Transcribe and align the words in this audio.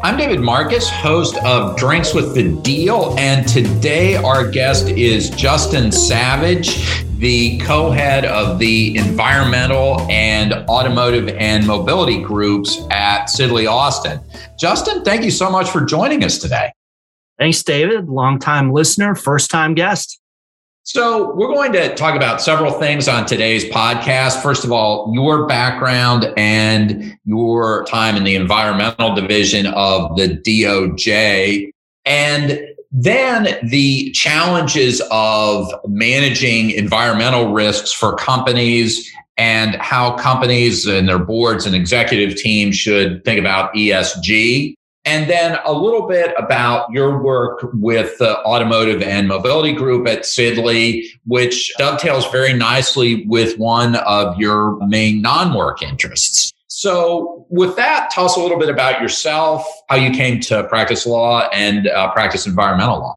I'm 0.00 0.16
David 0.16 0.38
Marcus, 0.38 0.88
host 0.88 1.36
of 1.38 1.76
Drinks 1.76 2.14
with 2.14 2.32
the 2.32 2.54
Deal, 2.62 3.16
and 3.18 3.48
today 3.48 4.14
our 4.14 4.48
guest 4.48 4.86
is 4.86 5.28
Justin 5.28 5.90
Savage, 5.90 7.04
the 7.18 7.58
co 7.58 7.90
head 7.90 8.24
of 8.24 8.60
the 8.60 8.96
environmental 8.96 10.00
and 10.02 10.52
automotive 10.68 11.30
and 11.30 11.66
mobility 11.66 12.22
groups 12.22 12.80
at 12.92 13.24
Sidley 13.24 13.68
Austin. 13.68 14.20
Justin, 14.56 15.02
thank 15.02 15.24
you 15.24 15.32
so 15.32 15.50
much 15.50 15.68
for 15.68 15.84
joining 15.84 16.22
us 16.22 16.38
today. 16.38 16.70
Thanks, 17.36 17.64
David. 17.64 18.08
Longtime 18.08 18.72
listener, 18.72 19.16
first 19.16 19.50
time 19.50 19.74
guest. 19.74 20.17
So, 20.90 21.34
we're 21.34 21.52
going 21.52 21.72
to 21.72 21.94
talk 21.96 22.16
about 22.16 22.40
several 22.40 22.72
things 22.72 23.08
on 23.08 23.26
today's 23.26 23.62
podcast. 23.66 24.42
First 24.42 24.64
of 24.64 24.72
all, 24.72 25.12
your 25.12 25.46
background 25.46 26.32
and 26.38 27.14
your 27.26 27.84
time 27.84 28.16
in 28.16 28.24
the 28.24 28.34
environmental 28.34 29.14
division 29.14 29.66
of 29.66 30.16
the 30.16 30.28
DOJ, 30.28 31.70
and 32.06 32.66
then 32.90 33.58
the 33.68 34.10
challenges 34.12 35.02
of 35.10 35.70
managing 35.84 36.70
environmental 36.70 37.52
risks 37.52 37.92
for 37.92 38.16
companies 38.16 39.12
and 39.36 39.74
how 39.74 40.16
companies 40.16 40.86
and 40.86 41.06
their 41.06 41.18
boards 41.18 41.66
and 41.66 41.74
executive 41.74 42.34
teams 42.34 42.78
should 42.78 43.22
think 43.26 43.38
about 43.38 43.74
ESG. 43.74 44.72
And 45.08 45.28
then 45.30 45.58
a 45.64 45.72
little 45.72 46.06
bit 46.06 46.34
about 46.36 46.92
your 46.92 47.22
work 47.22 47.60
with 47.72 48.18
the 48.18 48.44
automotive 48.44 49.00
and 49.00 49.26
mobility 49.26 49.72
group 49.72 50.06
at 50.06 50.24
Sidley, 50.24 51.06
which 51.24 51.72
dovetails 51.78 52.30
very 52.30 52.52
nicely 52.52 53.24
with 53.24 53.56
one 53.56 53.96
of 53.96 54.38
your 54.38 54.78
main 54.86 55.22
non 55.22 55.54
work 55.54 55.82
interests. 55.82 56.52
So, 56.66 57.46
with 57.48 57.74
that, 57.76 58.10
tell 58.10 58.26
us 58.26 58.36
a 58.36 58.40
little 58.40 58.58
bit 58.58 58.68
about 58.68 59.00
yourself, 59.00 59.66
how 59.88 59.96
you 59.96 60.10
came 60.10 60.40
to 60.40 60.64
practice 60.64 61.06
law 61.06 61.48
and 61.54 61.88
uh, 61.88 62.12
practice 62.12 62.46
environmental 62.46 62.98
law. 62.98 63.14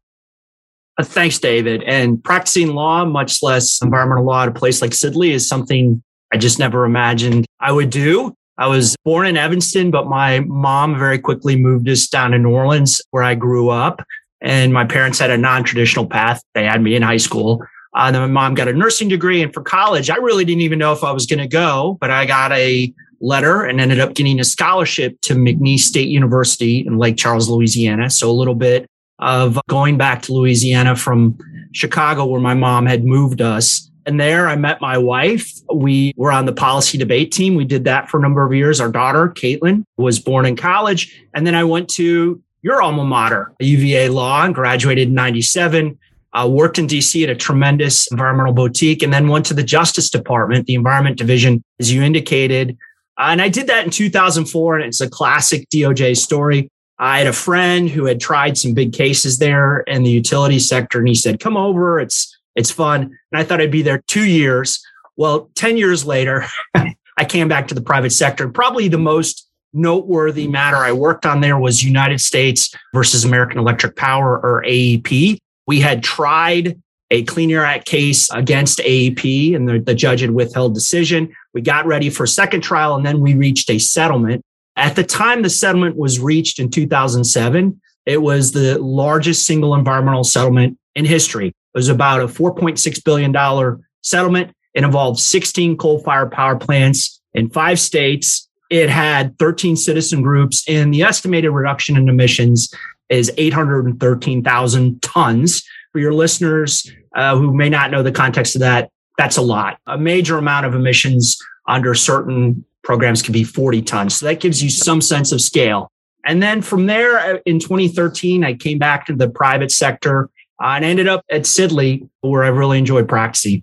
Uh, 0.98 1.04
thanks, 1.04 1.38
David. 1.38 1.82
And 1.82 2.24
practicing 2.24 2.68
law, 2.68 3.04
much 3.04 3.42
less 3.42 3.82
environmental 3.82 4.24
law 4.24 4.44
at 4.44 4.48
a 4.48 4.52
place 4.52 4.80
like 4.80 4.92
Sidley, 4.92 5.32
is 5.32 5.46
something 5.46 6.02
I 6.32 6.38
just 6.38 6.58
never 6.58 6.86
imagined 6.86 7.44
I 7.60 7.70
would 7.70 7.90
do. 7.90 8.34
I 8.58 8.66
was 8.66 8.96
born 9.04 9.26
in 9.26 9.36
Evanston, 9.36 9.90
but 9.90 10.06
my 10.06 10.40
mom 10.40 10.98
very 10.98 11.18
quickly 11.18 11.56
moved 11.56 11.88
us 11.88 12.06
down 12.06 12.32
to 12.32 12.38
New 12.38 12.50
Orleans 12.50 13.00
where 13.10 13.22
I 13.22 13.34
grew 13.34 13.70
up. 13.70 14.04
And 14.40 14.72
my 14.72 14.84
parents 14.84 15.18
had 15.18 15.30
a 15.30 15.38
non 15.38 15.64
traditional 15.64 16.06
path. 16.06 16.42
They 16.54 16.64
had 16.64 16.82
me 16.82 16.94
in 16.94 17.02
high 17.02 17.16
school. 17.16 17.64
Uh, 17.94 18.10
then 18.10 18.22
my 18.22 18.26
mom 18.26 18.54
got 18.54 18.68
a 18.68 18.72
nursing 18.72 19.08
degree. 19.08 19.42
And 19.42 19.52
for 19.52 19.62
college, 19.62 20.10
I 20.10 20.16
really 20.16 20.44
didn't 20.44 20.62
even 20.62 20.78
know 20.78 20.92
if 20.92 21.04
I 21.04 21.12
was 21.12 21.26
going 21.26 21.38
to 21.38 21.48
go, 21.48 21.98
but 22.00 22.10
I 22.10 22.26
got 22.26 22.52
a 22.52 22.92
letter 23.20 23.62
and 23.62 23.80
ended 23.80 24.00
up 24.00 24.14
getting 24.14 24.40
a 24.40 24.44
scholarship 24.44 25.20
to 25.22 25.34
McNeese 25.34 25.80
State 25.80 26.08
University 26.08 26.84
in 26.86 26.98
Lake 26.98 27.16
Charles, 27.16 27.48
Louisiana. 27.48 28.10
So 28.10 28.30
a 28.30 28.32
little 28.32 28.54
bit 28.54 28.86
of 29.20 29.60
going 29.68 29.96
back 29.96 30.22
to 30.22 30.32
Louisiana 30.32 30.96
from 30.96 31.38
Chicago, 31.72 32.24
where 32.26 32.40
my 32.40 32.54
mom 32.54 32.86
had 32.86 33.04
moved 33.04 33.40
us. 33.40 33.88
And 34.06 34.18
there 34.18 34.48
I 34.48 34.56
met 34.56 34.80
my 34.80 34.98
wife. 34.98 35.50
We 35.72 36.12
were 36.16 36.32
on 36.32 36.46
the 36.46 36.52
policy 36.52 36.98
debate 36.98 37.32
team. 37.32 37.54
We 37.54 37.64
did 37.64 37.84
that 37.84 38.08
for 38.08 38.18
a 38.18 38.22
number 38.22 38.44
of 38.44 38.52
years. 38.52 38.80
Our 38.80 38.90
daughter, 38.90 39.28
Caitlin, 39.28 39.84
was 39.96 40.18
born 40.18 40.46
in 40.46 40.56
college. 40.56 41.24
And 41.34 41.46
then 41.46 41.54
I 41.54 41.64
went 41.64 41.88
to 41.90 42.42
your 42.62 42.82
alma 42.82 43.04
mater, 43.04 43.52
UVA 43.60 44.08
Law, 44.08 44.44
and 44.44 44.54
graduated 44.54 45.08
in 45.08 45.14
97. 45.14 45.98
Uh, 46.34 46.48
worked 46.50 46.78
in 46.78 46.86
DC 46.86 47.22
at 47.22 47.28
a 47.28 47.34
tremendous 47.34 48.10
environmental 48.10 48.54
boutique 48.54 49.02
and 49.02 49.12
then 49.12 49.28
went 49.28 49.44
to 49.44 49.52
the 49.52 49.62
Justice 49.62 50.08
Department, 50.08 50.66
the 50.66 50.74
Environment 50.74 51.18
Division, 51.18 51.62
as 51.78 51.92
you 51.92 52.02
indicated. 52.02 52.78
Uh, 53.18 53.28
and 53.28 53.42
I 53.42 53.50
did 53.50 53.66
that 53.66 53.84
in 53.84 53.90
2004, 53.90 54.76
and 54.76 54.84
it's 54.86 55.02
a 55.02 55.10
classic 55.10 55.68
DOJ 55.68 56.16
story. 56.16 56.70
I 56.98 57.18
had 57.18 57.26
a 57.26 57.32
friend 57.32 57.90
who 57.90 58.06
had 58.06 58.20
tried 58.20 58.56
some 58.56 58.72
big 58.72 58.92
cases 58.92 59.38
there 59.38 59.80
in 59.80 60.04
the 60.04 60.10
utility 60.10 60.58
sector, 60.58 60.98
and 60.98 61.08
he 61.08 61.14
said, 61.14 61.40
Come 61.40 61.56
over. 61.56 62.00
It's 62.00 62.31
it's 62.54 62.70
fun. 62.70 63.02
And 63.02 63.40
I 63.40 63.44
thought 63.44 63.60
I'd 63.60 63.70
be 63.70 63.82
there 63.82 64.02
two 64.06 64.24
years. 64.24 64.84
Well, 65.16 65.50
10 65.54 65.76
years 65.76 66.04
later, 66.04 66.46
I 66.74 67.24
came 67.26 67.48
back 67.48 67.68
to 67.68 67.74
the 67.74 67.82
private 67.82 68.10
sector. 68.10 68.48
Probably 68.48 68.88
the 68.88 68.98
most 68.98 69.48
noteworthy 69.72 70.46
matter 70.46 70.76
I 70.76 70.92
worked 70.92 71.24
on 71.24 71.40
there 71.40 71.58
was 71.58 71.82
United 71.82 72.20
States 72.20 72.74
versus 72.92 73.24
American 73.24 73.58
Electric 73.58 73.96
Power 73.96 74.38
or 74.38 74.62
AEP. 74.66 75.38
We 75.66 75.80
had 75.80 76.02
tried 76.02 76.80
a 77.10 77.24
Clean 77.24 77.50
Air 77.50 77.64
Act 77.64 77.86
case 77.86 78.30
against 78.32 78.78
AEP 78.78 79.54
and 79.54 79.68
the, 79.68 79.78
the 79.78 79.94
judge 79.94 80.20
had 80.20 80.30
withheld 80.30 80.74
decision. 80.74 81.34
We 81.52 81.60
got 81.60 81.86
ready 81.86 82.10
for 82.10 82.24
a 82.24 82.28
second 82.28 82.62
trial 82.62 82.94
and 82.94 83.04
then 83.04 83.20
we 83.20 83.34
reached 83.34 83.70
a 83.70 83.78
settlement. 83.78 84.42
At 84.76 84.96
the 84.96 85.04
time 85.04 85.42
the 85.42 85.50
settlement 85.50 85.96
was 85.96 86.18
reached 86.18 86.58
in 86.58 86.70
2007, 86.70 87.80
it 88.06 88.22
was 88.22 88.52
the 88.52 88.78
largest 88.78 89.46
single 89.46 89.74
environmental 89.74 90.24
settlement 90.24 90.78
in 90.94 91.04
history. 91.04 91.52
It 91.74 91.78
was 91.78 91.88
about 91.88 92.20
a 92.20 92.26
$4.6 92.26 93.04
billion 93.04 93.82
settlement. 94.02 94.54
It 94.74 94.84
involved 94.84 95.20
16 95.20 95.76
coal 95.76 96.00
fired 96.00 96.30
power 96.30 96.56
plants 96.56 97.20
in 97.34 97.50
five 97.50 97.80
states. 97.80 98.48
It 98.70 98.88
had 98.88 99.38
13 99.38 99.76
citizen 99.76 100.22
groups, 100.22 100.64
and 100.66 100.94
the 100.94 101.02
estimated 101.02 101.50
reduction 101.50 101.96
in 101.96 102.08
emissions 102.08 102.72
is 103.08 103.30
813,000 103.36 105.02
tons. 105.02 105.62
For 105.92 105.98
your 105.98 106.14
listeners 106.14 106.90
uh, 107.14 107.36
who 107.36 107.54
may 107.54 107.68
not 107.68 107.90
know 107.90 108.02
the 108.02 108.12
context 108.12 108.54
of 108.56 108.60
that, 108.60 108.90
that's 109.18 109.36
a 109.36 109.42
lot. 109.42 109.78
A 109.86 109.98
major 109.98 110.38
amount 110.38 110.64
of 110.64 110.74
emissions 110.74 111.38
under 111.68 111.94
certain 111.94 112.64
programs 112.82 113.20
can 113.22 113.32
be 113.32 113.44
40 113.44 113.82
tons. 113.82 114.16
So 114.16 114.26
that 114.26 114.40
gives 114.40 114.62
you 114.62 114.70
some 114.70 115.00
sense 115.00 115.32
of 115.32 115.40
scale. 115.40 115.92
And 116.24 116.42
then 116.42 116.62
from 116.62 116.86
there 116.86 117.18
uh, 117.18 117.38
in 117.44 117.58
2013, 117.58 118.44
I 118.44 118.54
came 118.54 118.78
back 118.78 119.06
to 119.06 119.14
the 119.14 119.28
private 119.28 119.70
sector 119.70 120.30
and 120.62 120.84
ended 120.84 121.08
up 121.08 121.24
at 121.30 121.42
Sidley, 121.42 122.08
where 122.20 122.44
I 122.44 122.48
really 122.48 122.78
enjoyed 122.78 123.08
practicing. 123.08 123.62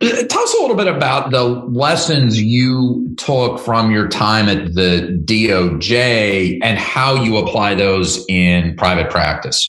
Tell 0.00 0.42
us 0.42 0.54
a 0.54 0.62
little 0.62 0.76
bit 0.76 0.86
about 0.86 1.30
the 1.30 1.44
lessons 1.44 2.40
you 2.40 3.14
took 3.18 3.60
from 3.60 3.90
your 3.90 4.08
time 4.08 4.48
at 4.48 4.74
the 4.74 5.20
DOJ 5.26 6.58
and 6.62 6.78
how 6.78 7.22
you 7.22 7.36
apply 7.36 7.74
those 7.74 8.24
in 8.28 8.76
private 8.76 9.10
practice. 9.10 9.68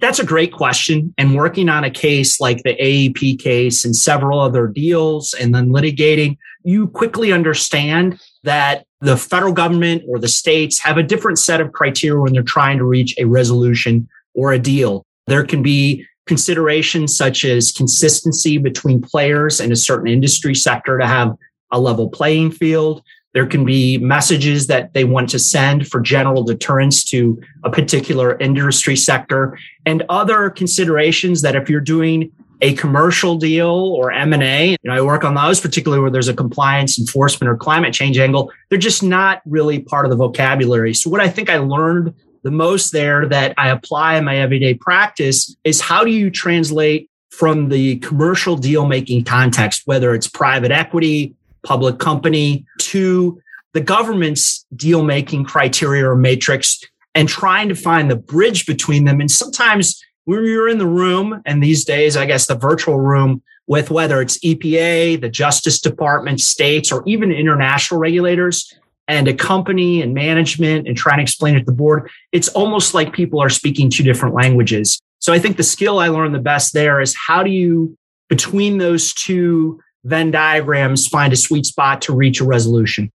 That's 0.00 0.18
a 0.18 0.24
great 0.24 0.52
question. 0.52 1.14
And 1.18 1.36
working 1.36 1.68
on 1.68 1.84
a 1.84 1.90
case 1.90 2.40
like 2.40 2.62
the 2.64 2.74
AEP 2.74 3.38
case 3.38 3.84
and 3.84 3.94
several 3.94 4.40
other 4.40 4.66
deals 4.66 5.34
and 5.34 5.54
then 5.54 5.68
litigating, 5.68 6.36
you 6.64 6.88
quickly 6.88 7.32
understand 7.32 8.20
that 8.42 8.86
the 9.00 9.16
federal 9.16 9.52
government 9.52 10.02
or 10.08 10.18
the 10.18 10.28
states 10.28 10.80
have 10.80 10.96
a 10.96 11.02
different 11.02 11.38
set 11.38 11.60
of 11.60 11.72
criteria 11.72 12.20
when 12.20 12.32
they're 12.32 12.42
trying 12.42 12.78
to 12.78 12.84
reach 12.84 13.14
a 13.18 13.24
resolution 13.24 14.08
or 14.34 14.52
a 14.52 14.58
deal. 14.58 15.04
There 15.26 15.44
can 15.44 15.62
be 15.62 16.06
considerations 16.26 17.16
such 17.16 17.44
as 17.44 17.72
consistency 17.72 18.58
between 18.58 19.00
players 19.00 19.60
in 19.60 19.72
a 19.72 19.76
certain 19.76 20.08
industry 20.08 20.54
sector 20.54 20.98
to 20.98 21.06
have 21.06 21.36
a 21.70 21.80
level 21.80 22.08
playing 22.08 22.50
field. 22.50 23.02
There 23.34 23.46
can 23.46 23.64
be 23.64 23.98
messages 23.98 24.68
that 24.68 24.94
they 24.94 25.04
want 25.04 25.28
to 25.30 25.38
send 25.38 25.88
for 25.88 26.00
general 26.00 26.44
deterrence 26.44 27.02
to 27.06 27.40
a 27.64 27.70
particular 27.70 28.38
industry 28.38 28.96
sector 28.96 29.58
and 29.84 30.04
other 30.08 30.50
considerations 30.50 31.42
that 31.42 31.56
if 31.56 31.68
you're 31.68 31.80
doing 31.80 32.30
a 32.60 32.74
commercial 32.74 33.36
deal 33.36 33.68
or 33.68 34.12
M&A, 34.12 34.70
you 34.70 34.76
know, 34.84 34.94
I 34.94 35.00
work 35.00 35.24
on 35.24 35.34
those 35.34 35.60
particularly 35.60 36.00
where 36.00 36.12
there's 36.12 36.28
a 36.28 36.34
compliance 36.34 36.98
enforcement 36.98 37.50
or 37.50 37.56
climate 37.56 37.92
change 37.92 38.16
angle. 38.18 38.52
They're 38.70 38.78
just 38.78 39.02
not 39.02 39.42
really 39.44 39.80
part 39.80 40.06
of 40.06 40.10
the 40.10 40.16
vocabulary. 40.16 40.94
So 40.94 41.10
what 41.10 41.20
I 41.20 41.28
think 41.28 41.50
I 41.50 41.58
learned 41.58 42.14
the 42.44 42.50
most 42.50 42.92
there 42.92 43.26
that 43.26 43.54
I 43.56 43.70
apply 43.70 44.16
in 44.16 44.24
my 44.24 44.36
everyday 44.36 44.74
practice 44.74 45.56
is 45.64 45.80
how 45.80 46.04
do 46.04 46.10
you 46.10 46.30
translate 46.30 47.10
from 47.30 47.70
the 47.70 47.96
commercial 47.96 48.56
deal 48.56 48.86
making 48.86 49.24
context, 49.24 49.82
whether 49.86 50.14
it's 50.14 50.28
private 50.28 50.70
equity, 50.70 51.34
public 51.64 51.98
company, 51.98 52.64
to 52.78 53.40
the 53.72 53.80
government's 53.80 54.64
deal 54.76 55.02
making 55.02 55.44
criteria 55.44 56.08
or 56.08 56.14
matrix 56.14 56.80
and 57.14 57.28
trying 57.28 57.68
to 57.68 57.74
find 57.74 58.10
the 58.10 58.16
bridge 58.16 58.66
between 58.66 59.04
them. 59.04 59.20
And 59.20 59.30
sometimes 59.30 60.00
when 60.24 60.44
you're 60.44 60.68
in 60.68 60.78
the 60.78 60.86
room, 60.86 61.42
and 61.46 61.62
these 61.62 61.84
days, 61.84 62.16
I 62.16 62.26
guess 62.26 62.46
the 62.46 62.54
virtual 62.54 63.00
room 63.00 63.42
with 63.66 63.90
whether 63.90 64.20
it's 64.20 64.38
EPA, 64.40 65.20
the 65.20 65.28
Justice 65.28 65.80
Department, 65.80 66.40
states, 66.40 66.92
or 66.92 67.02
even 67.06 67.32
international 67.32 67.98
regulators, 67.98 68.72
and 69.08 69.28
a 69.28 69.34
company 69.34 70.00
and 70.00 70.14
management 70.14 70.88
and 70.88 70.96
trying 70.96 71.18
to 71.18 71.22
explain 71.22 71.56
it 71.56 71.60
to 71.60 71.64
the 71.66 71.72
board, 71.72 72.10
it's 72.32 72.48
almost 72.48 72.94
like 72.94 73.12
people 73.12 73.40
are 73.40 73.50
speaking 73.50 73.90
two 73.90 74.02
different 74.02 74.34
languages. 74.34 75.00
So 75.18 75.32
I 75.32 75.38
think 75.38 75.56
the 75.56 75.62
skill 75.62 75.98
I 75.98 76.08
learned 76.08 76.34
the 76.34 76.40
best 76.40 76.72
there 76.74 77.00
is 77.00 77.14
how 77.14 77.42
do 77.42 77.50
you, 77.50 77.96
between 78.28 78.78
those 78.78 79.12
two 79.12 79.80
Venn 80.04 80.30
diagrams, 80.30 81.06
find 81.06 81.32
a 81.32 81.36
sweet 81.36 81.64
spot 81.64 82.02
to 82.02 82.14
reach 82.14 82.40
a 82.40 82.44
resolution? 82.44 83.10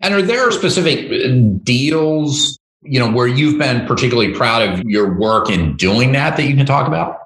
And 0.00 0.14
are 0.14 0.22
there 0.22 0.50
specific 0.50 1.62
deals, 1.62 2.58
you 2.82 2.98
know, 2.98 3.10
where 3.10 3.28
you've 3.28 3.58
been 3.58 3.86
particularly 3.86 4.34
proud 4.34 4.68
of 4.68 4.84
your 4.84 5.16
work 5.16 5.48
in 5.48 5.76
doing 5.76 6.12
that 6.12 6.36
that 6.36 6.44
you 6.44 6.56
can 6.56 6.66
talk 6.66 6.88
about? 6.88 7.20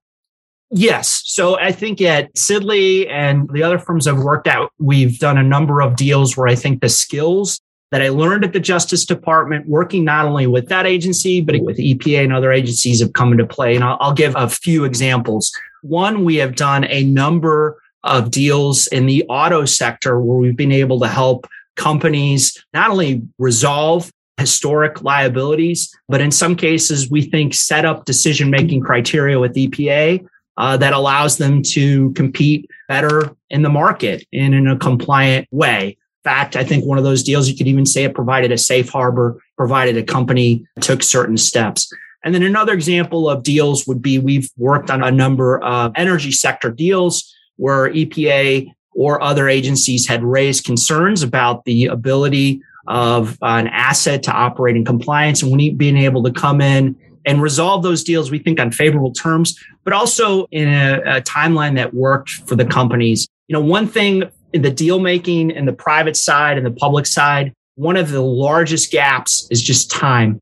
Yes. 0.70 1.22
So 1.24 1.58
I 1.58 1.72
think 1.72 2.02
at 2.02 2.34
Sidley 2.34 3.10
and 3.10 3.48
the 3.50 3.62
other 3.62 3.78
firms 3.78 4.06
I've 4.06 4.18
worked 4.18 4.46
at, 4.46 4.68
we've 4.78 5.18
done 5.18 5.38
a 5.38 5.42
number 5.42 5.80
of 5.80 5.96
deals 5.96 6.36
where 6.36 6.46
I 6.46 6.54
think 6.54 6.82
the 6.82 6.90
skills 6.90 7.58
that 7.90 8.02
I 8.02 8.10
learned 8.10 8.44
at 8.44 8.52
the 8.52 8.60
Justice 8.60 9.04
Department, 9.04 9.66
working 9.66 10.04
not 10.04 10.26
only 10.26 10.46
with 10.46 10.68
that 10.68 10.86
agency, 10.86 11.40
but 11.40 11.58
with 11.60 11.78
EPA 11.78 12.24
and 12.24 12.32
other 12.32 12.52
agencies 12.52 13.00
have 13.00 13.14
come 13.14 13.32
into 13.32 13.46
play. 13.46 13.74
And 13.74 13.84
I'll, 13.84 13.96
I'll 14.00 14.12
give 14.12 14.34
a 14.36 14.48
few 14.48 14.84
examples. 14.84 15.52
One, 15.82 16.24
we 16.24 16.36
have 16.36 16.56
done 16.56 16.84
a 16.84 17.04
number 17.04 17.80
of 18.04 18.30
deals 18.30 18.86
in 18.88 19.06
the 19.06 19.24
auto 19.28 19.64
sector 19.64 20.20
where 20.20 20.38
we've 20.38 20.56
been 20.56 20.72
able 20.72 21.00
to 21.00 21.08
help 21.08 21.46
companies 21.76 22.62
not 22.74 22.90
only 22.90 23.22
resolve 23.38 24.12
historic 24.38 25.02
liabilities, 25.02 25.92
but 26.08 26.20
in 26.20 26.30
some 26.30 26.54
cases, 26.54 27.10
we 27.10 27.22
think 27.22 27.54
set 27.54 27.84
up 27.84 28.04
decision 28.04 28.50
making 28.50 28.80
criteria 28.80 29.38
with 29.38 29.54
EPA 29.54 30.24
uh, 30.56 30.76
that 30.76 30.92
allows 30.92 31.38
them 31.38 31.62
to 31.62 32.12
compete 32.12 32.68
better 32.88 33.34
in 33.50 33.62
the 33.62 33.68
market 33.68 34.26
and 34.32 34.54
in 34.54 34.66
a 34.66 34.78
compliant 34.78 35.46
way. 35.50 35.96
Fact, 36.24 36.56
I 36.56 36.64
think 36.64 36.84
one 36.84 36.98
of 36.98 37.04
those 37.04 37.22
deals, 37.22 37.48
you 37.48 37.56
could 37.56 37.68
even 37.68 37.86
say 37.86 38.04
it 38.04 38.14
provided 38.14 38.52
a 38.52 38.58
safe 38.58 38.88
harbor, 38.88 39.40
provided 39.56 39.96
a 39.96 40.02
company 40.02 40.66
took 40.80 41.02
certain 41.02 41.36
steps. 41.36 41.90
And 42.24 42.34
then 42.34 42.42
another 42.42 42.72
example 42.72 43.28
of 43.28 43.42
deals 43.42 43.86
would 43.86 44.02
be 44.02 44.18
we've 44.18 44.50
worked 44.56 44.90
on 44.90 45.02
a 45.02 45.10
number 45.10 45.62
of 45.62 45.92
energy 45.94 46.32
sector 46.32 46.70
deals 46.70 47.32
where 47.56 47.90
EPA 47.90 48.68
or 48.92 49.22
other 49.22 49.48
agencies 49.48 50.06
had 50.06 50.24
raised 50.24 50.64
concerns 50.64 51.22
about 51.22 51.64
the 51.64 51.86
ability 51.86 52.60
of 52.88 53.38
an 53.42 53.68
asset 53.68 54.22
to 54.24 54.32
operate 54.32 54.74
in 54.74 54.84
compliance 54.84 55.42
and 55.42 55.52
we 55.52 55.70
being 55.70 55.96
able 55.96 56.22
to 56.24 56.32
come 56.32 56.60
in 56.60 56.96
and 57.26 57.42
resolve 57.42 57.82
those 57.82 58.02
deals, 58.02 58.30
we 58.30 58.38
think 58.38 58.58
on 58.58 58.72
favorable 58.72 59.12
terms, 59.12 59.58
but 59.84 59.92
also 59.92 60.46
in 60.50 60.68
a, 60.68 61.18
a 61.18 61.20
timeline 61.20 61.74
that 61.74 61.92
worked 61.92 62.30
for 62.30 62.56
the 62.56 62.64
companies. 62.64 63.28
You 63.48 63.52
know, 63.52 63.60
one 63.60 63.86
thing 63.86 64.24
in 64.52 64.62
the 64.62 64.70
deal 64.70 64.98
making 64.98 65.52
and 65.52 65.66
the 65.68 65.72
private 65.72 66.16
side 66.16 66.56
and 66.56 66.66
the 66.66 66.70
public 66.70 67.06
side, 67.06 67.52
one 67.74 67.96
of 67.96 68.10
the 68.10 68.22
largest 68.22 68.90
gaps 68.90 69.46
is 69.50 69.62
just 69.62 69.90
time. 69.90 70.40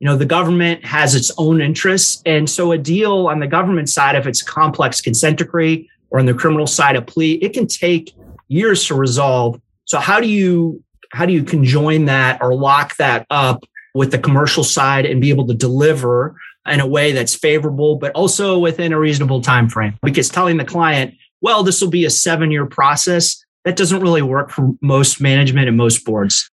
You 0.00 0.06
know, 0.06 0.16
the 0.16 0.24
government 0.24 0.84
has 0.84 1.14
its 1.14 1.32
own 1.38 1.60
interests. 1.60 2.22
And 2.24 2.48
so 2.48 2.72
a 2.72 2.78
deal 2.78 3.26
on 3.26 3.40
the 3.40 3.48
government 3.48 3.88
side, 3.88 4.14
if 4.14 4.26
it's 4.26 4.42
complex 4.42 5.00
consent 5.00 5.38
decree 5.38 5.90
or 6.10 6.20
on 6.20 6.26
the 6.26 6.34
criminal 6.34 6.66
side, 6.66 6.96
a 6.96 7.02
plea, 7.02 7.34
it 7.34 7.52
can 7.52 7.66
take 7.66 8.14
years 8.46 8.86
to 8.86 8.94
resolve. 8.94 9.60
So 9.84 9.98
how 9.98 10.20
do 10.20 10.28
you 10.28 10.82
how 11.12 11.26
do 11.26 11.32
you 11.32 11.42
conjoin 11.42 12.04
that 12.04 12.40
or 12.42 12.54
lock 12.54 12.96
that 12.96 13.26
up 13.30 13.64
with 13.94 14.10
the 14.10 14.18
commercial 14.18 14.62
side 14.62 15.06
and 15.06 15.20
be 15.20 15.30
able 15.30 15.46
to 15.46 15.54
deliver 15.54 16.36
in 16.66 16.80
a 16.80 16.86
way 16.86 17.12
that's 17.12 17.34
favorable 17.34 17.96
but 17.96 18.12
also 18.12 18.58
within 18.58 18.92
a 18.92 18.98
reasonable 18.98 19.40
time 19.40 19.68
frame 19.68 19.98
because 20.02 20.28
telling 20.28 20.58
the 20.58 20.64
client 20.64 21.14
well 21.40 21.62
this 21.62 21.80
will 21.80 21.88
be 21.88 22.04
a 22.04 22.10
7 22.10 22.50
year 22.50 22.66
process 22.66 23.42
that 23.64 23.76
doesn't 23.76 24.00
really 24.00 24.22
work 24.22 24.50
for 24.50 24.70
most 24.80 25.20
management 25.20 25.68
and 25.68 25.76
most 25.76 26.04
boards 26.04 26.50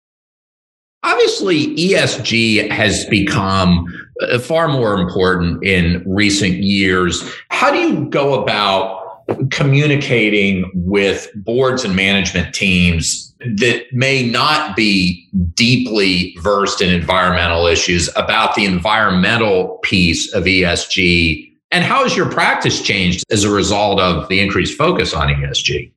Obviously, 1.05 1.75
ESG 1.77 2.71
has 2.71 3.05
become 3.07 3.87
uh, 4.21 4.39
far 4.39 4.69
more 4.69 4.95
important 4.95 5.65
in 5.65 6.03
recent 6.07 6.55
years. 6.55 7.29
How 7.49 7.73
do 7.73 7.79
you 7.79 8.09
go 8.09 8.41
about 8.41 9.01
communicating 9.51 10.71
with 10.75 11.29
boards 11.35 11.85
and 11.85 11.97
management 11.97 12.55
teams 12.55 13.35
that 13.41 13.85
may 13.93 14.29
not 14.29 14.77
be 14.77 15.29
deeply 15.55 16.37
versed 16.41 16.81
in 16.81 16.93
environmental 16.95 17.67
issues 17.67 18.09
about 18.15 18.55
the 18.55 18.65
environmental 18.65 19.79
piece 19.83 20.33
of 20.33 20.45
ESG? 20.45 21.51
And 21.73 21.85
how 21.85 22.05
has 22.05 22.17
your 22.17 22.31
practice 22.31 22.81
changed 22.81 23.25
as 23.31 23.43
a 23.43 23.51
result 23.51 23.99
of 23.99 24.29
the 24.29 24.39
increased 24.39 24.79
focus 24.79 25.15
on 25.15 25.29
ESG? 25.29 25.91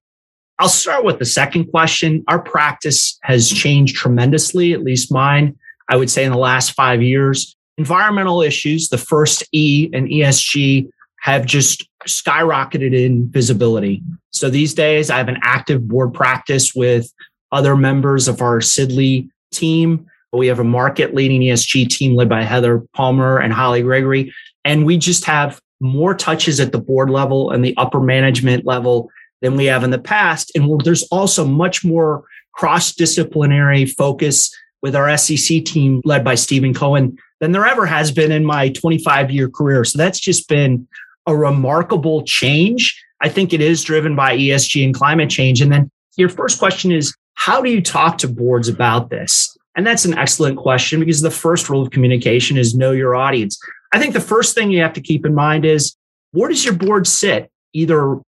I'll 0.58 0.70
start 0.70 1.04
with 1.04 1.20
the 1.20 1.26
second 1.26 1.66
question. 1.66 2.24
Our 2.28 2.40
practice 2.40 3.20
has 3.24 3.50
changed 3.50 3.96
tremendously, 3.96 4.74
at 4.74 4.84
least 4.84 5.12
mine, 5.12 5.58
I 5.90 5.98
would 5.98 6.10
say 6.10 6.24
in 6.24 6.32
the 6.32 6.38
last 6.38 6.72
five 6.72 7.02
years. 7.02 7.56
Environmental 7.78 8.42
issues, 8.42 8.88
the 8.88 8.98
first 8.98 9.44
E 9.52 9.90
and 9.94 10.08
ESG, 10.08 10.88
have 11.20 11.46
just 11.46 11.88
skyrocketed 12.08 12.94
in 12.94 13.30
visibility. 13.30 14.02
So 14.32 14.50
these 14.50 14.74
days, 14.74 15.10
I 15.10 15.18
have 15.18 15.28
an 15.28 15.40
active 15.42 15.88
board 15.88 16.14
practice 16.14 16.74
with 16.74 17.12
other 17.52 17.76
members 17.76 18.28
of 18.28 18.42
our 18.42 18.60
Sidley 18.60 19.30
team. 19.52 20.06
We 20.32 20.48
have 20.48 20.60
a 20.60 20.66
market 20.66 21.14
leading 21.14 21.42
ESG 21.42 21.90
team 21.90 22.16
led 22.16 22.30
by 22.30 22.44
Heather 22.44 22.84
Palmer 22.94 23.40
and 23.40 23.52
Holly 23.52 23.82
Gregory. 23.82 24.34
And 24.64 24.86
we 24.86 24.98
just 24.98 25.26
have 25.26 25.60
more 25.80 26.14
touches 26.14 26.60
at 26.60 26.72
the 26.72 26.80
board 26.80 27.10
level 27.10 27.52
and 27.52 27.64
the 27.64 27.76
upper 27.78 28.00
management 28.00 28.66
level 28.66 29.10
than 29.42 29.56
we 29.56 29.66
have 29.66 29.84
in 29.84 29.92
the 29.92 30.00
past. 30.00 30.52
And 30.56 30.80
there's 30.82 31.04
also 31.04 31.46
much 31.46 31.84
more 31.84 32.26
cross 32.54 32.94
disciplinary 32.94 33.86
focus 33.86 34.54
with 34.82 34.96
our 34.96 35.16
SEC 35.18 35.66
team 35.66 36.02
led 36.06 36.24
by 36.24 36.36
Stephen 36.36 36.74
Cohen 36.74 37.18
than 37.40 37.52
there 37.52 37.66
ever 37.66 37.86
has 37.86 38.12
been 38.12 38.32
in 38.32 38.46
my 38.46 38.70
25 38.70 39.32
year 39.32 39.50
career. 39.50 39.84
So 39.84 39.98
that's 39.98 40.20
just 40.20 40.48
been 40.48 40.88
a 41.28 41.36
remarkable 41.36 42.24
change. 42.24 43.04
I 43.22 43.30
think 43.30 43.54
it 43.54 43.62
is 43.62 43.84
driven 43.84 44.16
by 44.16 44.38
ESG 44.38 44.84
and 44.84 44.94
climate 44.94 45.30
change. 45.30 45.62
And 45.62 45.72
then 45.72 45.90
your 46.18 46.30
first 46.30 46.60
question 46.60 46.92
is 46.92 47.16
how 47.34 47.62
do 47.62 47.70
you 47.70 47.82
talk 47.82 48.18
to 48.20 48.28
boards 48.28 48.68
about 48.68 49.10
this? 49.10 49.58
And 49.76 49.86
that's 49.86 50.06
an 50.06 50.18
excellent 50.18 50.58
question 50.58 51.00
because 51.00 51.22
the 51.22 51.32
first 51.32 51.70
rule 51.70 51.82
of 51.82 51.92
communication 51.92 52.58
is 52.58 52.76
know 52.76 52.92
your 52.92 53.16
audience. 53.16 53.60
I 53.92 54.00
think 54.00 54.14
the 54.14 54.22
first 54.22 54.56
thing 54.56 54.72
you 54.72 54.82
have 54.82 54.94
to 54.94 55.02
keep 55.02 55.26
in 55.26 55.36
mind 55.36 55.66
is 55.66 55.96
where 56.32 56.50
does 56.50 56.64
your 56.64 56.74
board 56.76 57.08
sit, 57.08 57.52
either 57.74 58.20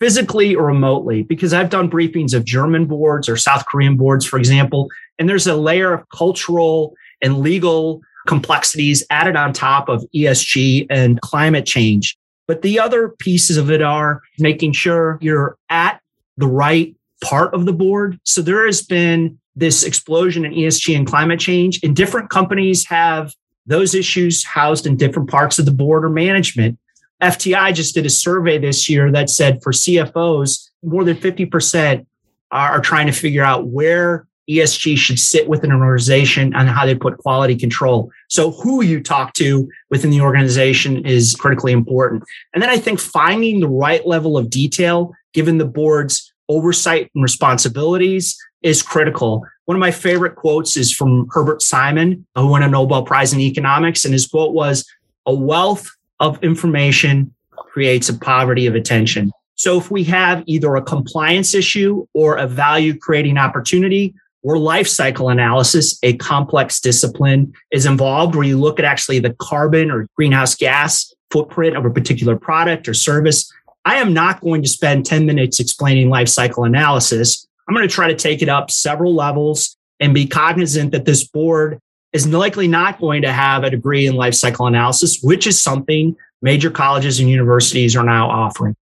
physically 0.00 0.54
or 0.54 0.66
remotely? 0.66 1.22
Because 1.22 1.54
I've 1.54 1.70
done 1.70 1.90
briefings 1.90 2.34
of 2.34 2.44
German 2.44 2.86
boards 2.86 3.28
or 3.28 3.36
South 3.36 3.66
Korean 3.66 3.96
boards, 3.96 4.26
for 4.26 4.38
example, 4.38 4.88
and 5.18 5.28
there's 5.28 5.46
a 5.46 5.54
layer 5.54 5.92
of 5.92 6.08
cultural 6.08 6.94
and 7.22 7.38
legal 7.38 8.00
complexities 8.26 9.04
added 9.10 9.36
on 9.36 9.52
top 9.52 9.88
of 9.88 10.04
ESG 10.14 10.86
and 10.90 11.20
climate 11.20 11.66
change. 11.66 12.16
But 12.48 12.62
the 12.62 12.80
other 12.80 13.10
pieces 13.10 13.56
of 13.56 13.70
it 13.70 13.82
are 13.82 14.22
making 14.38 14.72
sure 14.72 15.18
you're 15.20 15.56
at 15.68 16.00
the 16.36 16.46
right 16.46 16.96
part 17.22 17.54
of 17.54 17.66
the 17.66 17.72
board. 17.72 18.18
So 18.24 18.42
there 18.42 18.66
has 18.66 18.82
been 18.82 19.38
this 19.54 19.84
explosion 19.84 20.44
in 20.44 20.52
ESG 20.52 20.96
and 20.96 21.06
climate 21.06 21.38
change, 21.38 21.80
and 21.82 21.94
different 21.94 22.30
companies 22.30 22.86
have 22.86 23.34
those 23.66 23.94
issues 23.94 24.44
housed 24.44 24.86
in 24.86 24.96
different 24.96 25.30
parts 25.30 25.58
of 25.58 25.64
the 25.64 25.70
board 25.70 26.04
or 26.04 26.08
management. 26.08 26.78
FTI 27.22 27.74
just 27.74 27.94
did 27.94 28.06
a 28.06 28.10
survey 28.10 28.58
this 28.58 28.88
year 28.88 29.10
that 29.12 29.30
said 29.30 29.62
for 29.62 29.72
CFOs, 29.72 30.68
more 30.82 31.04
than 31.04 31.16
50% 31.16 32.06
are 32.50 32.80
trying 32.80 33.06
to 33.06 33.12
figure 33.12 33.44
out 33.44 33.68
where 33.68 34.26
ESG 34.48 34.96
should 34.96 35.18
sit 35.18 35.48
within 35.48 35.70
an 35.70 35.80
organization 35.80 36.52
and 36.54 36.68
how 36.68 36.84
they 36.84 36.94
put 36.94 37.18
quality 37.18 37.54
control. 37.54 38.10
So 38.28 38.50
who 38.50 38.82
you 38.82 39.00
talk 39.00 39.34
to 39.34 39.68
within 39.90 40.10
the 40.10 40.22
organization 40.22 41.06
is 41.06 41.36
critically 41.36 41.72
important. 41.72 42.24
And 42.52 42.62
then 42.62 42.70
I 42.70 42.78
think 42.78 42.98
finding 42.98 43.60
the 43.60 43.68
right 43.68 44.04
level 44.04 44.36
of 44.36 44.50
detail, 44.50 45.14
given 45.34 45.58
the 45.58 45.66
board's 45.66 46.32
oversight 46.48 47.10
and 47.14 47.22
responsibilities 47.22 48.36
is 48.62 48.82
critical. 48.82 49.44
One 49.66 49.76
of 49.76 49.80
my 49.80 49.92
favorite 49.92 50.34
quotes 50.34 50.76
is 50.76 50.92
from 50.92 51.28
Herbert 51.30 51.62
Simon, 51.62 52.26
who 52.34 52.48
won 52.48 52.64
a 52.64 52.68
Nobel 52.68 53.04
Prize 53.04 53.32
in 53.32 53.38
economics. 53.38 54.04
And 54.04 54.12
his 54.12 54.26
quote 54.26 54.52
was, 54.52 54.84
a 55.26 55.34
wealth 55.34 55.88
of 56.20 56.42
information 56.44 57.34
creates 57.52 58.08
a 58.08 58.18
poverty 58.18 58.66
of 58.66 58.74
attention. 58.74 59.32
So 59.56 59.78
if 59.78 59.90
we 59.90 60.04
have 60.04 60.42
either 60.46 60.74
a 60.76 60.82
compliance 60.82 61.54
issue 61.54 62.06
or 62.14 62.36
a 62.36 62.46
value 62.46 62.96
creating 62.96 63.36
opportunity 63.36 64.14
or 64.42 64.56
life 64.56 64.88
cycle 64.88 65.28
analysis, 65.28 65.98
a 66.02 66.16
complex 66.16 66.80
discipline 66.80 67.52
is 67.70 67.84
involved 67.84 68.34
where 68.34 68.46
you 68.46 68.58
look 68.58 68.78
at 68.78 68.84
actually 68.84 69.18
the 69.18 69.34
carbon 69.34 69.90
or 69.90 70.06
greenhouse 70.16 70.54
gas 70.54 71.12
footprint 71.30 71.76
of 71.76 71.84
a 71.84 71.90
particular 71.90 72.36
product 72.36 72.88
or 72.88 72.94
service 72.94 73.52
I 73.84 73.96
am 73.96 74.12
not 74.12 74.40
going 74.40 74.62
to 74.62 74.68
spend 74.68 75.06
10 75.06 75.26
minutes 75.26 75.58
explaining 75.58 76.10
life 76.10 76.28
cycle 76.28 76.64
analysis. 76.64 77.46
I'm 77.68 77.74
going 77.74 77.88
to 77.88 77.94
try 77.94 78.08
to 78.08 78.14
take 78.14 78.42
it 78.42 78.48
up 78.48 78.70
several 78.70 79.14
levels 79.14 79.76
and 80.00 80.12
be 80.12 80.26
cognizant 80.26 80.92
that 80.92 81.04
this 81.04 81.26
board 81.26 81.80
is 82.12 82.26
likely 82.26 82.68
not 82.68 83.00
going 83.00 83.22
to 83.22 83.32
have 83.32 83.64
a 83.64 83.70
degree 83.70 84.06
in 84.06 84.14
life 84.14 84.34
cycle 84.34 84.66
analysis, 84.66 85.20
which 85.22 85.46
is 85.46 85.60
something 85.60 86.16
major 86.42 86.70
colleges 86.70 87.20
and 87.20 87.28
universities 87.28 87.96
are 87.96 88.04
now 88.04 88.28
offering 88.28 88.74